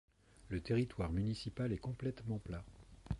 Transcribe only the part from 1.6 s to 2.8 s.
est complètement plat.